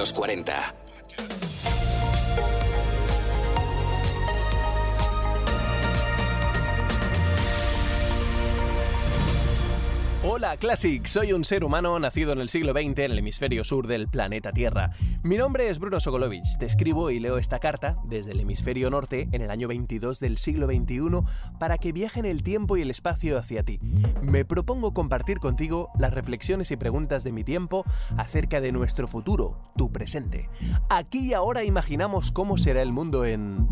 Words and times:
los 0.00 0.14
40. 0.14 0.79
Hola 10.22 10.58
Classic, 10.58 11.06
soy 11.06 11.32
un 11.32 11.46
ser 11.46 11.64
humano 11.64 11.98
nacido 11.98 12.32
en 12.32 12.40
el 12.40 12.50
siglo 12.50 12.72
XX 12.72 12.98
en 12.98 13.12
el 13.12 13.18
hemisferio 13.20 13.64
sur 13.64 13.86
del 13.86 14.06
planeta 14.06 14.52
Tierra. 14.52 14.90
Mi 15.22 15.38
nombre 15.38 15.70
es 15.70 15.78
Bruno 15.78 15.98
Sokolovich, 15.98 16.58
te 16.58 16.66
escribo 16.66 17.10
y 17.10 17.20
leo 17.20 17.38
esta 17.38 17.58
carta 17.58 17.96
desde 18.04 18.32
el 18.32 18.40
hemisferio 18.40 18.90
norte 18.90 19.30
en 19.32 19.40
el 19.40 19.50
año 19.50 19.66
22 19.66 20.20
del 20.20 20.36
siglo 20.36 20.66
XXI 20.66 21.22
para 21.58 21.78
que 21.78 21.92
viajen 21.92 22.26
el 22.26 22.42
tiempo 22.42 22.76
y 22.76 22.82
el 22.82 22.90
espacio 22.90 23.38
hacia 23.38 23.62
ti. 23.62 23.80
Me 24.20 24.44
propongo 24.44 24.92
compartir 24.92 25.38
contigo 25.38 25.88
las 25.98 26.12
reflexiones 26.12 26.70
y 26.70 26.76
preguntas 26.76 27.24
de 27.24 27.32
mi 27.32 27.42
tiempo 27.42 27.86
acerca 28.18 28.60
de 28.60 28.72
nuestro 28.72 29.08
futuro, 29.08 29.72
tu 29.74 29.90
presente. 29.90 30.50
Aquí 30.90 31.30
y 31.30 31.32
ahora 31.32 31.64
imaginamos 31.64 32.30
cómo 32.30 32.58
será 32.58 32.82
el 32.82 32.92
mundo 32.92 33.24
en 33.24 33.66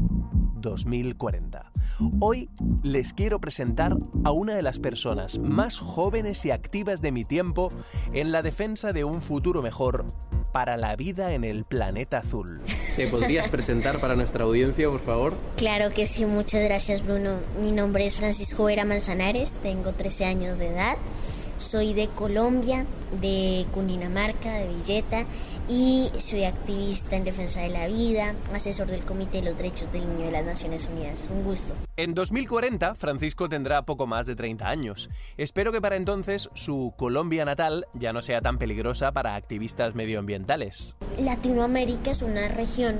2040. 0.61 1.73
Hoy 2.21 2.49
les 2.83 3.13
quiero 3.13 3.41
presentar 3.41 3.97
a 4.25 4.31
una 4.31 4.55
de 4.55 4.63
las 4.63 4.79
personas 4.79 5.39
más 5.39 5.79
jóvenes 5.79 6.45
y 6.45 6.51
activas 6.51 7.01
de 7.01 7.13
mi 7.13 7.25
tiempo 7.25 7.71
en 8.13 8.33
la 8.33 8.43
defensa 8.43 8.93
de 8.93 9.05
un 9.05 9.23
futuro 9.23 9.63
mejor 9.63 10.07
para 10.53 10.77
la 10.77 10.97
vida 10.97 11.35
en 11.35 11.45
el 11.45 11.65
planeta 11.65 12.19
azul. 12.19 12.61
¿Te 12.97 13.07
podrías 13.07 13.49
presentar 13.49 14.01
para 14.01 14.17
nuestra 14.17 14.45
audiencia, 14.45 14.89
por 14.89 15.01
favor? 15.01 15.37
Claro 15.57 15.91
que 15.91 16.07
sí, 16.07 16.25
muchas 16.25 16.63
gracias 16.65 17.05
Bruno. 17.05 17.39
Mi 17.61 17.73
nombre 17.73 18.07
es 18.07 18.17
Francisco 18.17 18.65
Vera 18.65 18.85
Manzanares, 18.85 19.55
tengo 19.63 19.93
13 19.93 20.25
años 20.25 20.59
de 20.59 20.69
edad. 20.69 20.97
Soy 21.59 21.93
de 21.93 22.09
Colombia, 22.09 22.87
de 23.21 23.67
Cundinamarca, 23.73 24.55
de 24.55 24.69
Villeta 24.69 25.27
y 25.69 26.11
soy 26.17 26.45
activista 26.45 27.17
en 27.17 27.25
defensa 27.25 27.61
de 27.61 27.69
la 27.69 27.87
vida, 27.89 28.35
asesor 28.55 28.87
del 28.87 29.05
Comité 29.05 29.43
de 29.43 29.51
los 29.51 29.57
Derechos 29.57 29.93
del 29.93 30.09
Niño 30.09 30.27
de 30.27 30.33
las 30.33 30.45
Naciones 30.45 30.89
Unidas. 30.89 31.29
Un 31.33 31.45
gusto. 31.45 31.75
En 31.97 32.15
2040, 32.15 32.95
Francisco 32.95 33.49
tendrá 33.49 33.83
poco 33.83 34.07
más 34.07 34.27
de 34.27 34.37
30 34.37 34.69
años. 34.69 35.11
Espero 35.37 35.73
que 35.73 35.81
para 35.81 35.97
entonces 35.97 36.49
su 36.55 36.95
Colombia 36.97 37.45
natal 37.45 37.87
ya 37.93 38.13
no 38.13 38.23
sea 38.23 38.41
tan 38.41 38.59
peligrosa 38.59 39.13
para 39.13 39.35
activistas 39.35 39.95
medioambientales. 39.95 40.97
Latinoamérica 41.19 42.13
es 42.13 42.23
una 42.23 42.49
región 42.49 42.97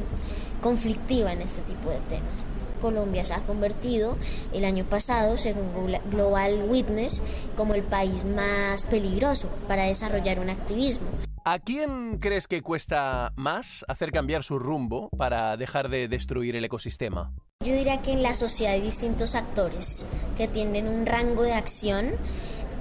conflictiva 0.61 1.33
en 1.33 1.43
este 1.43 1.63
tipo 1.63 1.91
de 1.91 2.01
temas. 2.01 2.47
Colombia 2.79 3.25
se 3.25 3.35
ha 3.35 3.41
convertido 3.43 4.17
el 4.53 4.65
año 4.65 4.85
pasado, 4.85 5.39
según 5.39 5.73
Global 6.11 6.65
Witness, 6.69 7.23
como 7.57 7.75
el 7.75 7.83
país 7.83 8.25
más 8.25 8.85
peligroso 8.85 9.49
para 9.67 9.85
desarrollar 9.85 10.41
un 10.41 10.51
activismo. 10.51 11.09
¿A 11.45 11.59
quién 11.61 12.19
crees 12.19 12.47
que 12.47 12.63
cuesta 12.63 13.33
más 13.37 13.85
hacer 13.89 14.13
cambiar 14.13 14.43
su 14.43 14.59
rumbo 14.59 15.09
para 15.17 15.57
dejar 15.57 15.89
de 15.89 16.07
destruir 16.07 16.57
el 16.57 16.65
ecosistema? 16.65 17.33
Yo 17.65 17.75
diría 17.75 18.03
que 18.03 18.13
en 18.13 18.23
la 18.23 18.35
sociedad 18.35 18.75
hay 18.75 18.83
distintos 18.83 19.35
actores 19.35 20.05
que 20.37 20.47
tienen 20.47 20.87
un 20.89 21.07
rango 21.07 21.43
de 21.43 21.55
acción 21.55 22.13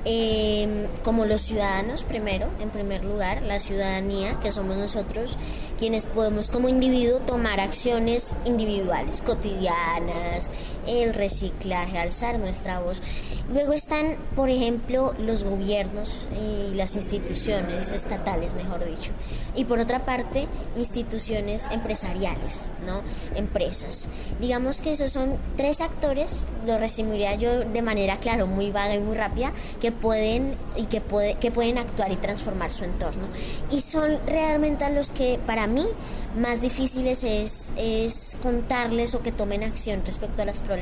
eh, 0.06 0.88
como 1.03 1.26
los 1.26 1.42
ciudadanos 1.42 2.03
primero, 2.03 2.50
en 2.62 2.70
primer 2.70 3.03
lugar, 3.03 3.42
la 3.44 3.59
ciudadanía, 3.59 4.39
que 4.42 4.52
somos 4.52 4.78
nosotros 4.78 5.38
quienes 5.78 6.06
podemos 6.06 6.50
como 6.50 6.70
individuo 6.70 7.20
tomar 7.20 7.59
acciones 7.59 8.34
individuales, 8.45 9.22
cotidianas, 9.22 10.50
el 10.88 11.13
reciclaje, 11.13 11.97
alzar 11.97 12.39
nuestra 12.39 12.80
voz. 12.80 13.02
Luego 13.52 13.73
están, 13.73 14.16
por 14.35 14.49
ejemplo, 14.49 15.13
los 15.19 15.43
gobiernos 15.43 16.27
y 16.39 16.73
las 16.75 16.95
instituciones 16.95 17.91
estatales, 17.91 18.53
mejor 18.53 18.85
dicho. 18.85 19.11
Y 19.55 19.65
por 19.65 19.80
otra 19.80 20.05
parte, 20.05 20.47
instituciones 20.75 21.67
empresariales, 21.71 22.67
¿no? 22.85 23.02
Empresas. 23.35 24.08
Digamos 24.39 24.81
que 24.81 24.91
esos 24.91 25.11
son 25.11 25.38
tres 25.55 25.81
actores, 25.81 26.43
lo 26.65 26.77
resumiría 26.77 27.36
yo 27.36 27.59
de 27.59 27.81
manera, 27.81 28.17
claro, 28.17 28.47
muy 28.47 28.71
vaga 28.71 28.95
y 28.95 28.99
muy 28.99 29.15
rápida, 29.15 29.52
que 29.81 29.92
pueden 29.92 30.55
y 30.76 30.86
que, 30.86 31.02
puede, 31.02 31.36
que 31.36 31.52
pueden 31.52 31.77
actuar 31.77 32.11
y 32.11 32.17
transformar 32.17 32.71
su 32.71 32.83
entorno. 32.83 33.27
Y 33.71 33.81
son 33.81 34.17
realmente 34.26 34.89
los 34.92 35.09
que 35.09 35.39
para 35.45 35.67
mí 35.67 35.86
más 36.37 36.61
difíciles 36.61 37.23
es, 37.23 37.71
es 37.77 38.37
contarles 38.43 39.15
o 39.15 39.21
que 39.21 39.31
tomen 39.31 39.64
acción 39.64 40.03
respecto 40.05 40.42
a 40.42 40.45
las 40.45 40.59
problemáticas. 40.59 40.77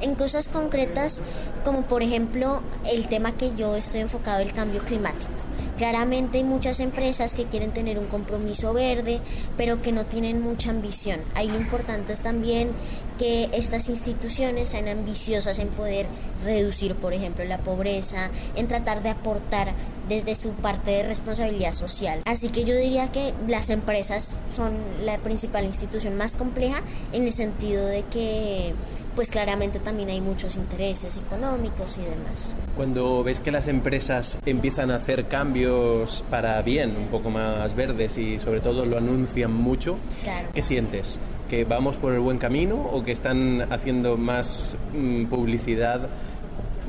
En 0.00 0.14
cosas 0.14 0.48
concretas 0.48 1.20
como 1.64 1.82
por 1.82 2.02
ejemplo 2.02 2.62
el 2.90 3.08
tema 3.08 3.36
que 3.36 3.54
yo 3.56 3.76
estoy 3.76 4.00
enfocado, 4.00 4.40
el 4.40 4.52
cambio 4.52 4.82
climático. 4.82 5.32
Claramente 5.76 6.38
hay 6.38 6.44
muchas 6.44 6.78
empresas 6.78 7.34
que 7.34 7.46
quieren 7.46 7.72
tener 7.72 7.98
un 7.98 8.06
compromiso 8.06 8.72
verde, 8.72 9.20
pero 9.56 9.82
que 9.82 9.90
no 9.90 10.06
tienen 10.06 10.40
mucha 10.40 10.70
ambición. 10.70 11.20
Ahí 11.34 11.48
lo 11.48 11.56
importante 11.56 12.12
es 12.12 12.20
también 12.20 12.70
que 13.18 13.50
estas 13.52 13.88
instituciones 13.88 14.68
sean 14.68 14.86
ambiciosas 14.86 15.58
en 15.58 15.68
poder 15.68 16.06
reducir, 16.44 16.94
por 16.94 17.12
ejemplo, 17.12 17.44
la 17.44 17.58
pobreza, 17.58 18.30
en 18.54 18.68
tratar 18.68 19.02
de 19.02 19.10
aportar 19.10 19.72
desde 20.08 20.34
su 20.34 20.50
parte 20.50 20.90
de 20.90 21.02
responsabilidad 21.04 21.72
social. 21.72 22.20
Así 22.24 22.48
que 22.48 22.64
yo 22.64 22.74
diría 22.74 23.10
que 23.10 23.32
las 23.48 23.70
empresas 23.70 24.38
son 24.54 24.74
la 25.04 25.18
principal 25.18 25.64
institución 25.64 26.16
más 26.16 26.34
compleja 26.34 26.82
en 27.12 27.24
el 27.24 27.32
sentido 27.32 27.86
de 27.86 28.02
que 28.04 28.74
pues 29.14 29.30
claramente 29.30 29.78
también 29.78 30.08
hay 30.08 30.20
muchos 30.20 30.56
intereses 30.56 31.16
económicos 31.16 31.98
y 31.98 32.02
demás. 32.02 32.56
Cuando 32.76 33.22
ves 33.22 33.40
que 33.40 33.50
las 33.50 33.68
empresas 33.68 34.38
empiezan 34.44 34.90
a 34.90 34.96
hacer 34.96 35.28
cambios 35.28 36.24
para 36.30 36.60
bien, 36.62 36.96
un 36.96 37.06
poco 37.06 37.30
más 37.30 37.74
verdes 37.76 38.18
y 38.18 38.38
sobre 38.38 38.60
todo 38.60 38.84
lo 38.84 38.98
anuncian 38.98 39.52
mucho, 39.52 39.96
¿qué 40.52 40.62
sientes? 40.62 41.20
¿Que 41.48 41.64
vamos 41.64 41.96
por 41.96 42.12
el 42.12 42.20
buen 42.20 42.38
camino 42.38 42.76
o 42.76 43.04
que 43.04 43.12
están 43.12 43.72
haciendo 43.72 44.16
más 44.16 44.76
mm, 44.92 45.26
publicidad, 45.26 46.08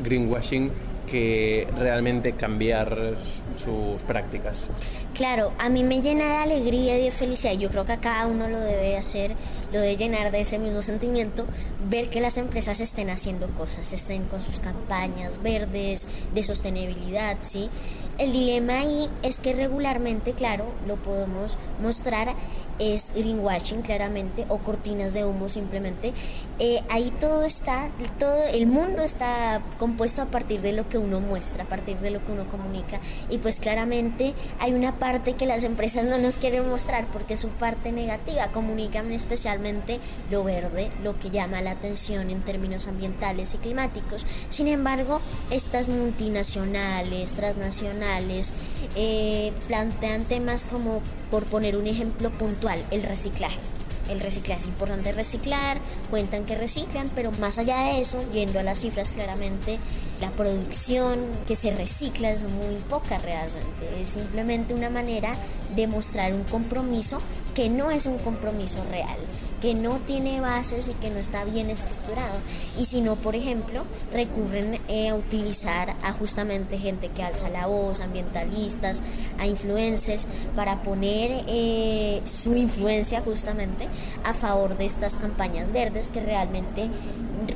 greenwashing, 0.04 0.72
que 1.06 1.68
realmente 1.78 2.34
cambiar 2.34 3.16
sus 3.56 4.02
prácticas. 4.04 4.70
Claro, 5.14 5.54
a 5.60 5.70
mí 5.70 5.84
me 5.84 6.02
llena 6.02 6.26
de 6.26 6.36
alegría 6.36 6.98
y 6.98 7.04
de 7.04 7.12
felicidad. 7.12 7.54
Yo 7.54 7.70
creo 7.70 7.86
que 7.86 7.94
a 7.94 8.00
cada 8.02 8.28
uno 8.28 8.48
lo 8.48 8.60
debe 8.60 8.98
hacer, 8.98 9.36
lo 9.72 9.80
debe 9.80 9.96
llenar 9.96 10.32
de 10.32 10.42
ese 10.42 10.60
mismo 10.60 10.82
sentimiento, 10.82 11.46
ver 11.90 12.10
que 12.10 12.20
las 12.20 12.38
empresas 12.38 12.80
estén 12.80 13.10
haciendo 13.10 13.48
cosas, 13.50 13.94
estén 13.94 14.26
con 14.26 14.42
sus 14.42 14.60
campañas 14.60 15.42
verdes, 15.42 16.06
de 16.34 16.44
sostenibilidad, 16.44 17.38
¿sí? 17.42 17.70
El 18.18 18.32
dilema 18.32 18.80
ahí 18.80 19.10
es 19.24 19.42
que 19.42 19.54
regularmente, 19.54 20.34
claro, 20.34 20.66
lo 20.88 20.96
podemos 20.96 21.58
mostrar, 21.82 22.34
es 22.80 23.12
greenwashing 23.14 23.82
claramente 23.82 24.46
o 24.48 24.60
cortinas 24.60 25.14
de 25.14 25.26
humo 25.26 25.50
simplemente. 25.50 26.14
Eh, 26.60 26.82
ahí 26.90 27.12
todo 27.20 27.44
está, 27.44 27.90
todo 28.18 28.44
el 28.44 28.68
mundo 28.68 29.02
está 29.02 29.62
compuesto 29.80 30.22
a 30.22 30.26
partir 30.26 30.62
de 30.62 30.72
lo 30.72 30.88
que 30.88 30.95
uno 30.98 31.20
muestra, 31.20 31.64
a 31.64 31.68
partir 31.68 31.98
de 31.98 32.12
lo 32.12 32.26
que 32.26 32.32
uno 32.32 32.48
comunica. 32.48 33.00
Y 33.30 33.38
pues 33.38 33.60
claramente 33.60 34.34
hay 34.60 34.74
una 34.74 35.00
parte 35.00 35.34
que 35.34 35.46
las 35.46 35.64
empresas 35.64 36.06
no 36.06 36.18
nos 36.18 36.38
quieren 36.38 36.70
mostrar 36.70 37.06
porque 37.12 37.36
es 37.36 37.40
su 37.40 37.50
parte 37.50 37.92
negativa. 37.92 38.48
Comunican 38.50 39.12
especialmente 39.12 40.00
lo 40.32 40.44
verde, 40.44 40.92
lo 41.04 41.18
que 41.20 41.30
llama 41.30 41.62
la 41.62 41.72
atención 41.72 42.30
en 42.30 42.42
términos 42.42 42.88
ambientales 42.88 43.54
y 43.54 43.58
climáticos. 43.58 44.26
Sin 44.50 44.68
embargo, 44.68 45.22
estas 45.52 45.88
multinacionales, 45.88 47.34
transnacionales, 47.34 48.54
eh, 48.96 49.54
plantean 49.68 50.26
temas 50.26 50.64
como, 50.64 51.02
por 51.32 51.46
poner 51.46 51.78
un 51.78 51.88
ejemplo 51.88 52.30
puntual, 52.32 52.84
el 52.92 53.04
reciclaje 53.04 53.75
el 54.10 54.20
reciclaje 54.20 54.62
es 54.62 54.68
importante 54.68 55.12
reciclar, 55.12 55.80
cuentan 56.10 56.46
que 56.46 56.56
reciclan, 56.56 57.10
pero 57.16 57.32
más 57.34 57.58
allá 57.58 57.86
de 57.86 58.02
eso, 58.02 58.24
yendo 58.32 58.60
a 58.60 58.64
las 58.64 58.80
cifras 58.80 59.12
claramente, 59.12 59.80
la 60.22 60.32
producción 60.32 61.20
que 61.48 61.56
se 61.56 61.72
recicla 61.72 62.32
es 62.32 62.44
muy 62.44 62.76
poca 62.90 63.18
realmente, 63.18 64.02
es 64.02 64.10
simplemente 64.10 64.74
una 64.74 64.90
manera 64.90 65.36
de 65.76 65.88
mostrar 65.88 66.34
un 66.34 66.44
compromiso 66.44 67.22
que 67.54 67.70
no 67.70 67.92
es 67.92 68.06
un 68.06 68.18
compromiso 68.18 68.84
real 68.90 69.18
que 69.62 69.74
no 69.74 70.00
tiene 70.00 70.42
bases 70.42 70.88
y 70.90 70.94
que 70.94 71.10
no 71.10 71.20
está 71.20 71.44
bien 71.44 71.70
estructurado. 71.70 72.40
Y 72.78 72.86
si 72.86 73.02
no, 73.02 73.16
por 73.16 73.36
ejemplo, 73.36 73.84
recurren 74.12 74.80
eh, 74.88 75.10
a 75.10 75.16
utilizar 75.16 75.96
a 76.04 76.14
justamente 76.14 76.78
gente 76.78 77.10
que 77.10 77.24
alza 77.24 77.50
la 77.50 77.68
voz, 77.68 78.02
ambientalistas, 78.02 79.02
a 79.40 79.48
influencers, 79.48 80.28
para 80.56 80.84
poner 80.84 81.44
eh, 81.48 82.22
su 82.26 82.56
influencia 82.56 83.22
justamente 83.22 83.88
a 84.24 84.34
favor 84.34 84.78
de 84.78 84.86
estas 84.86 85.16
campañas 85.16 85.72
verdes 85.72 86.10
que 86.10 86.22
realmente 86.22 86.90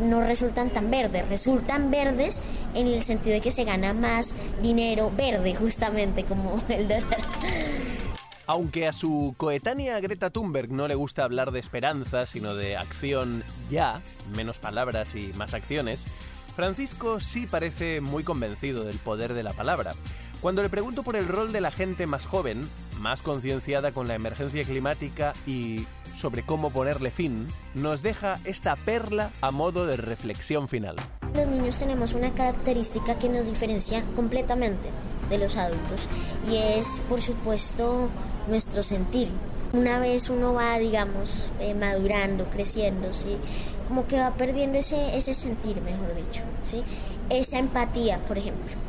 no 0.02 0.22
resultan 0.22 0.70
tan 0.70 0.92
verdes, 0.92 1.28
resultan 1.30 1.92
verdes 1.92 2.42
en 2.76 2.88
el 2.88 3.04
sentido 3.04 3.36
de 3.36 3.42
que 3.42 3.52
se 3.52 3.64
gana 3.64 3.94
más 3.94 4.34
dinero 4.62 5.12
verde 5.16 5.56
justamente 5.56 6.24
como 6.24 6.62
el 6.70 6.88
de... 6.88 7.04
Aunque 8.50 8.88
a 8.88 8.94
su 8.94 9.36
coetánea 9.38 10.00
Greta 10.00 10.32
Thunberg 10.32 10.72
no 10.72 10.88
le 10.88 10.96
gusta 10.96 11.24
hablar 11.24 11.52
de 11.52 11.60
esperanza, 11.60 12.26
sino 12.26 12.56
de 12.56 12.78
acción 12.78 13.44
ya, 13.70 14.02
menos 14.36 14.58
palabras 14.58 15.14
y 15.14 15.32
más 15.36 15.54
acciones, 15.54 16.08
Francisco 16.56 17.20
sí 17.20 17.46
parece 17.46 18.02
muy 18.02 18.24
convencido 18.24 18.86
del 18.86 18.98
poder 18.98 19.36
de 19.36 19.44
la 19.44 19.54
palabra. 19.54 19.94
Cuando 20.42 20.64
le 20.64 20.70
pregunto 20.70 21.04
por 21.04 21.16
el 21.16 21.28
rol 21.28 21.52
de 21.52 21.62
la 21.62 21.70
gente 21.70 22.08
más 22.08 22.26
joven, 22.26 22.68
más 23.00 23.22
concienciada 23.22 23.92
con 23.92 24.08
la 24.08 24.16
emergencia 24.16 24.64
climática 24.64 25.34
y 25.46 25.86
sobre 26.18 26.42
cómo 26.42 26.72
ponerle 26.72 27.12
fin, 27.12 27.46
nos 27.76 28.02
deja 28.02 28.40
esta 28.46 28.76
perla 28.78 29.30
a 29.42 29.52
modo 29.52 29.86
de 29.86 29.96
reflexión 29.96 30.68
final. 30.68 30.96
Los 31.36 31.48
niños 31.48 31.78
tenemos 31.78 32.14
una 32.14 32.34
característica 32.34 33.20
que 33.20 33.30
nos 33.30 33.46
diferencia 33.46 34.04
completamente 34.16 34.90
de 35.30 35.38
los 35.38 35.56
adultos 35.58 36.02
y 36.50 36.58
es, 36.58 37.02
por 37.08 37.22
supuesto, 37.22 38.10
nuestro 38.48 38.84
sentir. 38.84 39.30
Una 39.72 40.00
vez 40.00 40.30
uno 40.30 40.54
va, 40.54 40.80
digamos, 40.80 41.52
eh, 41.60 41.76
madurando, 41.76 42.46
creciendo, 42.46 43.14
¿sí? 43.14 43.38
como 43.88 44.08
que 44.08 44.18
va 44.18 44.32
perdiendo 44.32 44.78
ese, 44.78 45.18
ese 45.18 45.34
sentir, 45.34 45.82
mejor 45.82 46.16
dicho, 46.16 46.44
¿sí? 46.64 46.84
esa 47.30 47.60
empatía, 47.60 48.20
por 48.26 48.38
ejemplo 48.38 48.80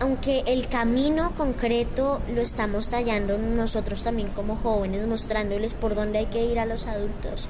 aunque 0.00 0.42
el 0.46 0.68
camino 0.68 1.34
concreto 1.34 2.20
lo 2.34 2.42
estamos 2.42 2.88
tallando 2.88 3.38
nosotros 3.38 4.02
también 4.02 4.28
como 4.28 4.56
jóvenes, 4.56 5.06
mostrándoles 5.06 5.74
por 5.74 5.94
dónde 5.94 6.18
hay 6.18 6.26
que 6.26 6.44
ir 6.44 6.58
a 6.58 6.66
los 6.66 6.86
adultos, 6.86 7.48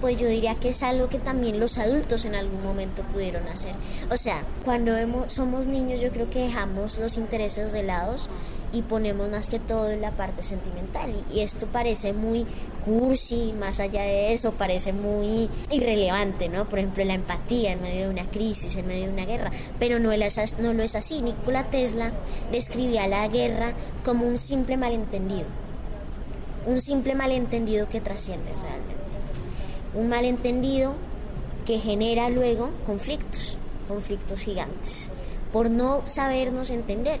pues 0.00 0.18
yo 0.18 0.28
diría 0.28 0.54
que 0.54 0.70
es 0.70 0.82
algo 0.82 1.08
que 1.08 1.18
también 1.18 1.60
los 1.60 1.78
adultos 1.78 2.24
en 2.24 2.34
algún 2.34 2.62
momento 2.62 3.02
pudieron 3.12 3.46
hacer. 3.48 3.74
O 4.10 4.16
sea, 4.16 4.42
cuando 4.64 4.92
somos 5.28 5.66
niños 5.66 6.00
yo 6.00 6.10
creo 6.10 6.30
que 6.30 6.40
dejamos 6.40 6.98
los 6.98 7.16
intereses 7.16 7.72
de 7.72 7.82
lado 7.82 8.16
y 8.72 8.82
ponemos 8.82 9.28
más 9.28 9.50
que 9.50 9.58
todo 9.58 9.90
en 9.90 10.00
la 10.00 10.12
parte 10.12 10.42
sentimental. 10.42 11.12
Y, 11.32 11.40
esto 11.40 11.66
parece 11.66 12.12
muy 12.12 12.46
cursi, 12.84 13.54
más 13.58 13.80
allá 13.80 14.02
de 14.02 14.32
eso, 14.32 14.52
parece 14.52 14.92
muy 14.92 15.50
irrelevante, 15.70 16.48
¿no? 16.48 16.68
Por 16.68 16.78
ejemplo, 16.78 17.04
la 17.04 17.14
empatía 17.14 17.72
en 17.72 17.82
medio 17.82 18.02
de 18.02 18.10
una 18.10 18.30
crisis, 18.30 18.76
en 18.76 18.86
medio 18.86 19.06
de 19.06 19.12
una 19.12 19.26
guerra. 19.26 19.50
Pero 19.78 19.98
no, 19.98 20.10
no 20.10 20.72
lo 20.72 20.82
es 20.82 20.94
así. 20.94 21.22
Nikola 21.22 21.64
Tesla 21.64 22.12
describía 22.52 23.08
la 23.08 23.26
guerra 23.28 23.72
como 24.04 24.26
un 24.26 24.38
simple 24.38 24.76
malentendido. 24.76 25.46
Un 26.66 26.80
simple 26.80 27.14
malentendido 27.14 27.88
que 27.88 28.00
trasciende 28.00 28.50
realmente. 28.52 28.77
Un 29.98 30.08
malentendido 30.08 30.94
que 31.66 31.80
genera 31.80 32.30
luego 32.30 32.70
conflictos, 32.86 33.58
conflictos 33.88 34.40
gigantes, 34.40 35.10
por 35.52 35.70
no 35.70 36.06
sabernos 36.06 36.70
entender 36.70 37.20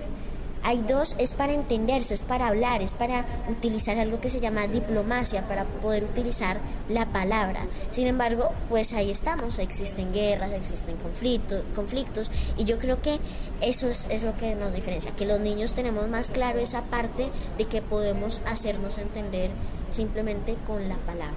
hay 0.62 0.82
dos, 0.82 1.14
es 1.18 1.32
para 1.32 1.52
entenderse, 1.52 2.14
es 2.14 2.22
para 2.22 2.48
hablar, 2.48 2.82
es 2.82 2.92
para 2.92 3.24
utilizar 3.48 3.98
algo 3.98 4.20
que 4.20 4.30
se 4.30 4.40
llama 4.40 4.66
diplomacia, 4.66 5.46
para 5.46 5.64
poder 5.64 6.04
utilizar 6.04 6.58
la 6.88 7.06
palabra. 7.06 7.66
Sin 7.90 8.06
embargo, 8.06 8.50
pues 8.68 8.92
ahí 8.92 9.10
estamos, 9.10 9.58
existen 9.58 10.12
guerras, 10.12 10.52
existen 10.52 10.96
conflictos, 10.96 11.64
conflictos 11.74 12.30
y 12.56 12.64
yo 12.64 12.78
creo 12.78 13.00
que 13.00 13.18
eso 13.60 13.88
es, 13.88 14.06
es 14.10 14.22
lo 14.24 14.36
que 14.36 14.54
nos 14.54 14.74
diferencia, 14.74 15.12
que 15.12 15.26
los 15.26 15.40
niños 15.40 15.74
tenemos 15.74 16.08
más 16.08 16.30
claro 16.30 16.58
esa 16.58 16.82
parte 16.82 17.30
de 17.56 17.64
que 17.64 17.80
podemos 17.80 18.40
hacernos 18.46 18.98
entender 18.98 19.50
simplemente 19.90 20.56
con 20.66 20.88
la 20.88 20.96
palabra. 20.96 21.34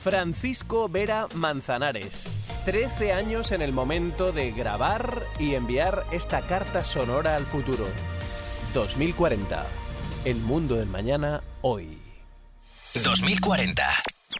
Francisco 0.00 0.88
Vera 0.88 1.28
Manzanares. 1.34 2.40
13 2.64 3.12
años 3.12 3.52
en 3.52 3.60
el 3.60 3.72
momento 3.72 4.32
de 4.32 4.50
grabar 4.50 5.24
y 5.38 5.54
enviar 5.54 6.06
esta 6.10 6.40
carta 6.42 6.84
sonora 6.84 7.36
al 7.36 7.44
futuro. 7.44 7.86
2040. 8.72 9.66
El 10.24 10.36
mundo 10.36 10.76
del 10.76 10.88
mañana 10.88 11.42
hoy. 11.60 11.98
2040. 13.04 13.88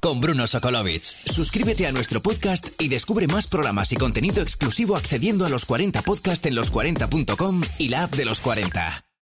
Con 0.01 0.21
Bruno 0.21 0.47
Sokolovic. 0.47 1.05
Suscríbete 1.05 1.87
a 1.87 1.93
nuestro 1.93 2.23
podcast 2.23 2.69
y 2.81 2.89
descubre 2.89 3.27
más 3.27 3.47
programas 3.47 3.93
y 3.93 3.97
contenido 3.97 4.43
exclusivo 4.43 4.97
accediendo 4.97 5.45
a 5.45 5.51
los 5.51 5.67
40 5.67 6.01
podcast 6.03 6.45
en 6.47 6.55
los40.com 6.57 7.63
y 7.79 7.89
la 7.89 8.05
app 8.05 8.15
de 8.15 8.25
los 8.25 8.41
40. 8.41 9.05